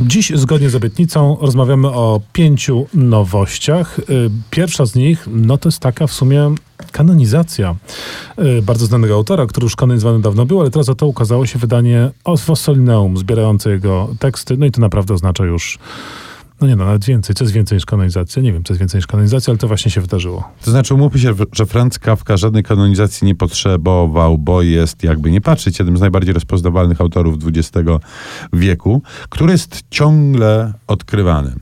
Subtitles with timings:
[0.00, 3.98] Dziś, zgodnie z obietnicą, rozmawiamy o pięciu nowościach.
[3.98, 6.54] Y, Pierwsza z nich, no to jest taka w sumie
[6.92, 7.76] kanonizacja
[8.58, 11.58] y, bardzo znanego autora, który już kanonizowany dawno był, ale teraz za to ukazało się
[11.58, 14.56] wydanie Osfosolineum, zbierające jego teksty.
[14.56, 15.78] No i to naprawdę oznacza już
[16.60, 17.36] no nie no, nawet więcej.
[17.36, 18.42] Co jest więcej niż kanonizacja?
[18.42, 20.52] Nie wiem, co jest więcej niż kanonizacja, ale to właśnie się wydarzyło.
[20.64, 25.40] To znaczy, umówmy się, że Franz Kafka żadnej kanonizacji nie potrzebował, bo jest, jakby nie
[25.40, 27.88] patrzeć, jednym z najbardziej rozpoznawalnych autorów XX
[28.52, 31.54] wieku, który jest ciągle odkrywany.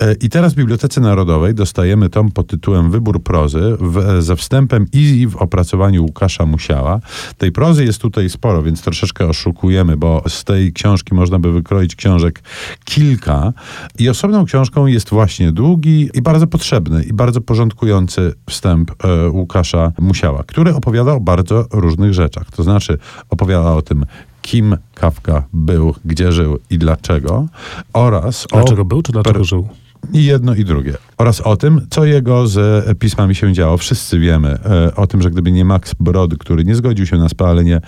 [0.00, 4.86] E, I teraz w Bibliotece Narodowej dostajemy tom pod tytułem Wybór prozy w, ze wstępem
[4.92, 7.00] i w opracowaniu Łukasza Musiała.
[7.38, 11.96] Tej prozy jest tutaj sporo, więc troszeczkę oszukujemy, bo z tej książki można by wykroić
[11.96, 12.42] książek
[12.84, 13.52] kilka.
[13.98, 19.92] I osobną książką jest właśnie długi i bardzo potrzebny i bardzo porządkujący wstęp e, Łukasza
[19.98, 22.50] Musiała, który opowiada o bardzo różnych rzeczach.
[22.50, 22.98] To znaczy
[23.30, 24.06] opowiada o tym,
[24.42, 27.46] kim Kafka był, gdzie żył i dlaczego
[27.92, 29.68] oraz Dlaczego o był, czy dlaczego żył?
[30.12, 30.94] I jedno i drugie.
[31.18, 32.58] Oraz o tym, co jego z
[32.98, 33.76] pismami się działo.
[33.76, 37.28] Wszyscy wiemy e, o tym, że gdyby nie Max Brod, który nie zgodził się na
[37.28, 37.80] spalenie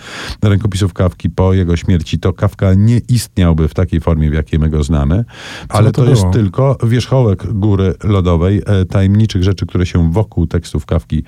[0.43, 4.71] rękopisów Kawki po jego śmierci, to Kawka nie istniałby w takiej formie, w jakiej my
[4.71, 5.25] go znamy.
[5.69, 10.87] Ale to to, jest tylko wierzchołek góry lodowej, e, tajemniczych rzeczy, które się wokół tekstów
[10.87, 11.23] Kawki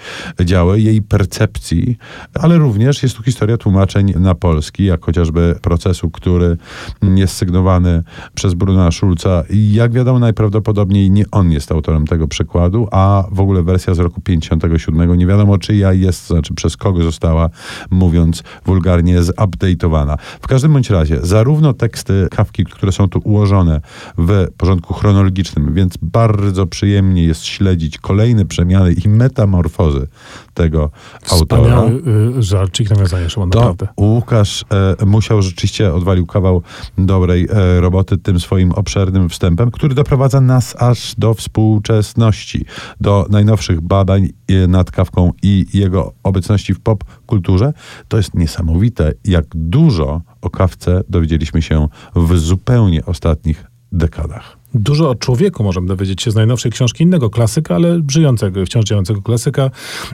[0.45, 1.99] działy, jej percepcji,
[2.35, 6.57] ale również jest tu historia tłumaczeń na polski, jak chociażby procesu, który
[7.03, 8.03] jest sygnowany
[8.35, 10.74] przez Bruna Schulza i jak wiadomo najprawdopodobniej
[11.11, 15.59] nie on jest autorem tego przekładu, a w ogóle wersja z roku 57 nie wiadomo
[15.59, 17.51] czyja jest, znaczy przez kogo została,
[17.91, 20.17] mówiąc wulgarnie, zupdate'owana.
[20.41, 23.81] W każdym bądź razie, zarówno teksty Kawki, które są tu ułożone
[24.19, 30.07] w porządku chronologicznym, więc bardzo przyjemnie jest śledzić kolejne przemiany i metamorfozy
[30.55, 30.91] tego
[31.31, 31.63] autora.
[31.63, 32.03] Wspaniały
[32.39, 33.89] y, żarcik, nawiązanie, Szymon, To naprawdę.
[33.97, 34.65] Łukasz
[35.01, 36.63] e, musiał rzeczywiście odwalił kawał
[36.99, 42.65] dobrej e, roboty tym swoim obszernym wstępem, który doprowadza nas aż do współczesności,
[43.01, 47.73] do najnowszych badań e, nad Kawką i jego obecności w pop kulturze.
[48.09, 54.57] To jest niesamowite, jak dużo o Kawce dowiedzieliśmy się w zupełnie ostatnich dekadach.
[54.75, 59.23] Dużo o człowieku możemy dowiedzieć się z najnowszej książki innego klasyka, ale żyjącego wciąż działającego
[59.23, 59.71] klasyka.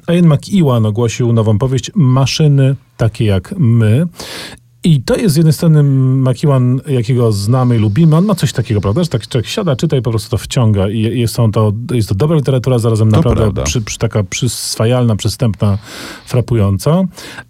[0.09, 4.06] Ian McEwan ogłosił nową powieść Maszyny takie jak my.
[4.85, 8.17] I to jest z jednej strony McEwan, jakiego znamy i lubimy.
[8.17, 10.89] On ma coś takiego, prawda, że tak człowiek siada, czyta i po prostu to wciąga.
[10.89, 15.17] I jest, są to, jest to dobra literatura, zarazem To naprawdę przy, przy, taka przyswajalna,
[15.17, 15.79] przystępna,
[16.27, 17.05] frapująca.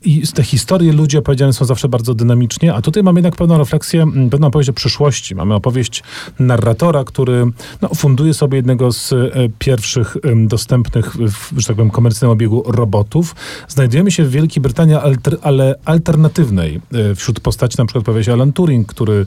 [0.05, 4.03] I te historie ludzi opowiedziane są zawsze bardzo dynamicznie, a tutaj mamy jednak pewną refleksję,
[4.03, 5.35] m, pewną opowieść o przyszłości.
[5.35, 6.03] Mamy opowieść
[6.39, 7.47] narratora, który
[7.83, 10.17] no, funduje sobie jednego z e, pierwszych
[10.47, 13.35] dostępnych, w, że tak powiem, komercyjnym obiegu robotów.
[13.69, 14.95] Znajdujemy się w Wielkiej Brytanii,
[15.43, 16.81] ale alternatywnej.
[17.21, 19.27] Wśród postaci na przykład pojawia się Alan Turing, który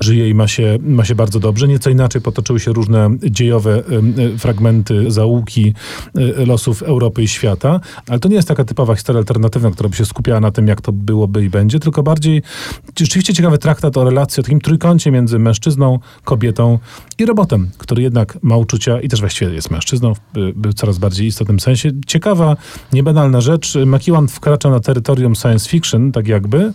[0.00, 1.68] żyje i ma się, ma się bardzo dobrze.
[1.68, 3.82] Nieco inaczej potoczyły się różne dziejowe
[4.38, 5.74] fragmenty, zaułki
[6.14, 9.96] e, losów Europy i świata, ale to nie jest taka typowa historia alternatywna, która by
[9.96, 12.42] się skupiała na tym, jak to byłoby i będzie, tylko bardziej
[12.98, 16.78] rzeczywiście ciekawy traktat o relacji, o takim trójkącie między mężczyzną, kobietą
[17.20, 20.20] i robotem, który jednak ma uczucia i też właściwie jest mężczyzną w,
[20.56, 21.90] w coraz bardziej istotnym sensie.
[22.06, 22.56] Ciekawa,
[22.92, 23.74] niebanalna rzecz.
[23.86, 26.72] McEwan wkracza na terytorium science fiction, tak jakby,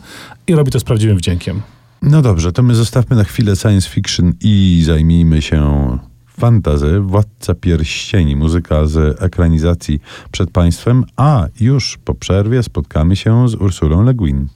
[0.48, 1.62] i robi to z prawdziwym wdziękiem.
[2.02, 5.90] No dobrze, to my zostawmy na chwilę science fiction i zajmijmy się
[6.28, 7.00] fantazy.
[7.00, 10.00] Władca Pierścieni, muzyka z ekranizacji
[10.32, 14.48] przed państwem, a już po przerwie spotkamy się z Ursulą Le Guin.